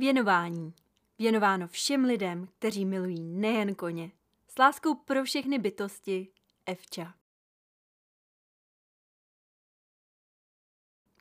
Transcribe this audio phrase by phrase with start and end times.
[0.00, 0.74] Věnování.
[1.18, 4.12] Věnováno všem lidem, kteří milují nejen koně.
[4.48, 6.28] S láskou pro všechny bytosti.
[6.66, 7.14] Evča.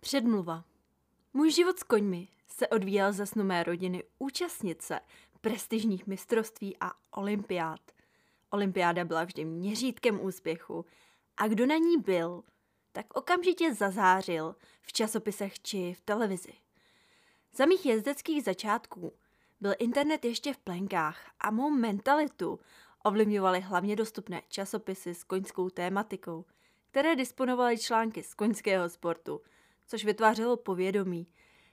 [0.02, 0.66] Předmluva.
[1.34, 5.00] Můj život s koňmi se odvíjel ze snu mé rodiny účastnice
[5.42, 7.92] prestižních mistrovství a olympiád.
[8.50, 10.86] Olympiáda byla vždy měřítkem úspěchu
[11.38, 12.44] a kdo na ní byl,
[12.92, 16.69] tak okamžitě zazářil v časopisech či v televizi.
[17.54, 19.14] Za mých jezdeckých začátků
[19.62, 22.60] byl internet ještě v plenkách a mou mentalitu
[23.04, 26.46] ovlivňovaly hlavně dostupné časopisy s koňskou tématikou,
[26.92, 29.42] které disponovaly články z koňského sportu,
[29.88, 31.28] což vytvářelo povědomí,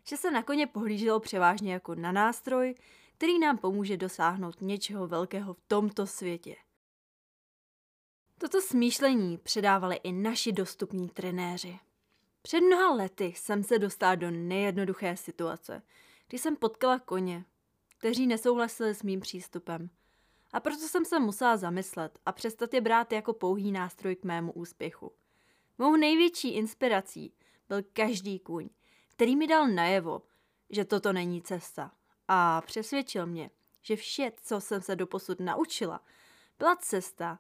[0.09, 2.75] že se na koně pohlíželo převážně jako na nástroj,
[3.15, 6.57] který nám pomůže dosáhnout něčeho velkého v tomto světě.
[8.39, 11.79] Toto smýšlení předávali i naši dostupní trenéři.
[12.47, 15.83] Před mnoha lety jsem se dostala do nejednoduché situace,
[16.29, 17.45] kdy jsem potkala koně,
[17.99, 19.91] kteří nesouhlasili s mým přístupem.
[20.53, 24.53] A proto jsem se musela zamyslet a přestat je brát jako pouhý nástroj k mému
[24.53, 25.13] úspěchu.
[25.79, 27.33] Mou největší inspirací
[27.69, 28.69] byl každý kůň,
[29.11, 30.23] který mi dal najevo,
[30.71, 31.93] že toto není cesta
[32.29, 33.51] a přesvědčil mě,
[33.83, 36.01] že vše, co jsem se doposud naučila,
[36.59, 37.39] byla cesta,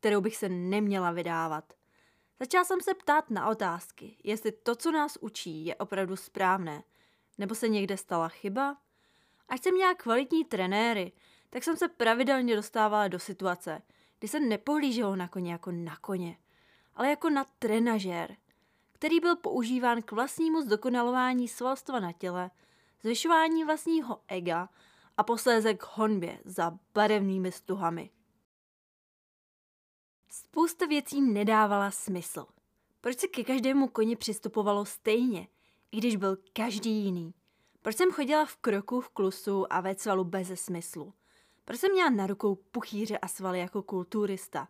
[0.00, 1.77] kterou bych se neměla vydávat.
[2.40, 6.82] Začala jsem se ptát na otázky, jestli to, co nás učí, je opravdu správné,
[7.38, 8.76] nebo se někde stala chyba.
[9.48, 11.12] Ať jsem měla kvalitní trenéry,
[11.50, 13.82] tak jsem se pravidelně dostávala do situace,
[14.18, 16.38] kdy se nepohlíželo na koně jako na koně,
[16.94, 18.36] ale jako na trenažér,
[18.92, 22.50] který byl používán k vlastnímu zdokonalování svalstva na těle,
[23.02, 24.68] zvyšování vlastního ega
[25.16, 28.10] a posléze k honbě za barevnými stuhami.
[30.58, 32.46] Spousta věcí nedávala smysl.
[33.00, 35.48] Proč se ke každému koni přistupovalo stejně,
[35.92, 37.34] i když byl každý jiný?
[37.82, 41.14] Proč jsem chodila v kroku, v klusu a ve svalu bez smyslu?
[41.64, 44.68] Proč jsem měla na rukou puchýře a svaly jako kulturista?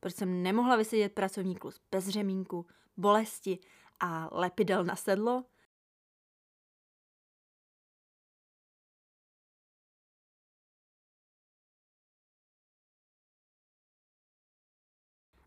[0.00, 2.66] Proč jsem nemohla vysedět pracovní klus bez řemínku,
[2.96, 3.58] bolesti
[4.00, 5.44] a lepidel na sedlo?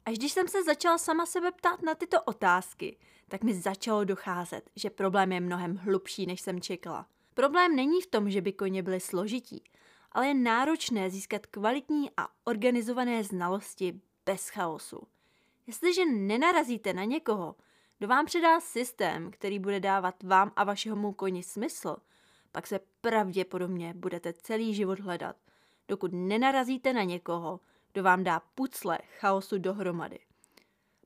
[0.05, 2.97] Až když jsem se začala sama sebe ptát na tyto otázky,
[3.27, 7.07] tak mi začalo docházet, že problém je mnohem hlubší, než jsem čekala.
[7.33, 9.63] Problém není v tom, že by koně byly složití,
[10.11, 15.01] ale je náročné získat kvalitní a organizované znalosti bez chaosu.
[15.67, 17.55] Jestliže nenarazíte na někoho,
[17.97, 21.95] kdo vám předá systém, který bude dávat vám a vašemu koni smysl,
[22.51, 25.35] pak se pravděpodobně budete celý život hledat,
[25.87, 27.59] dokud nenarazíte na někoho,
[27.91, 30.19] kdo vám dá pucle chaosu dohromady.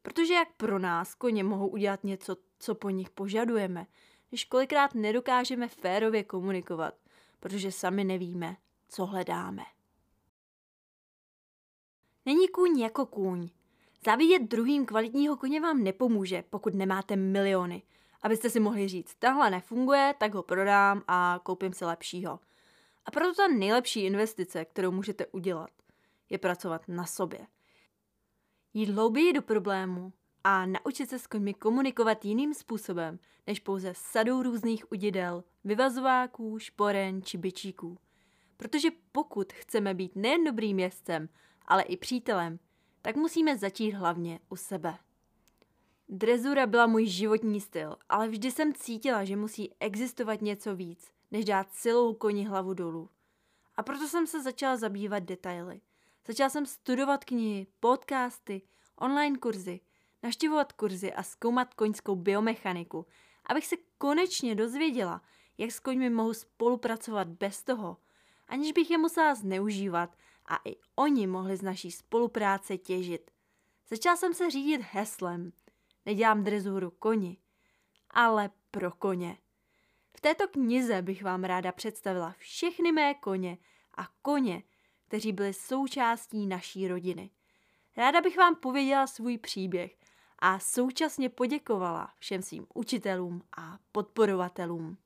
[0.02, 3.88] Protože jak pro nás koně mohou udělat něco, co po nich požadujeme,
[4.30, 6.94] když kolikrát nedokážeme férově komunikovat,
[7.40, 8.58] protože sami nevíme,
[8.90, 9.64] co hledáme.
[12.26, 13.50] Není kůň jako kůň.
[14.06, 17.84] Závidět druhým kvalitního koně vám nepomůže, pokud nemáte miliony.
[18.22, 22.40] Abyste si mohli říct, tahle nefunguje, tak ho prodám a koupím si lepšího.
[23.06, 25.70] A proto ta nejlepší investice, kterou můžete udělat,
[26.30, 27.48] je pracovat na sobě.
[28.74, 30.14] Jít hlouběji do problému
[30.44, 37.22] a naučit se s koňmi komunikovat jiným způsobem, než pouze sadou různých udidel, vyvazováků, šporen
[37.22, 37.98] či byčíků.
[38.58, 41.30] Protože pokud chceme být nejen dobrým jezdcem,
[41.66, 42.60] ale i přítelem,
[43.02, 44.98] tak musíme začít hlavně u sebe.
[46.10, 51.46] Drezura byla můj životní styl, ale vždy jsem cítila, že musí existovat něco víc, než
[51.46, 53.10] dát celou koni hlavu dolů.
[53.76, 55.82] A proto jsem se začala zabývat detaily–
[56.28, 58.62] Začala jsem studovat knihy, podcasty,
[58.96, 59.80] online kurzy,
[60.24, 63.06] naštěvovat kurzy a zkoumat koňskou biomechaniku,
[63.46, 65.22] abych se konečně dozvěděla,
[65.58, 67.98] jak s koňmi mohu spolupracovat bez toho,
[68.48, 73.32] aniž bych je musela zneužívat a i oni mohli z naší spolupráce těžit.
[73.90, 75.54] Začala jsem se řídit heslem.
[76.06, 77.38] Nedělám drezuru koni,
[78.10, 79.38] ale pro koně.
[80.18, 83.58] V této knize bych vám ráda představila všechny mé koně
[83.98, 84.64] a koně,
[85.16, 87.30] kteří byli součástí naší rodiny.
[87.98, 89.98] Ráda bych vám pověděla svůj příběh
[90.40, 94.98] a současně poděkovala všem svým učitelům a podporovatelům.